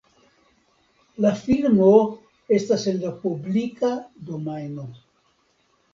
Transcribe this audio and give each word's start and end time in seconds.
La 1.25 1.33
filmo 1.41 1.91
estas 2.57 2.85
en 2.93 2.99
la 3.05 3.13
publika 3.27 3.95
domajno. 4.31 4.89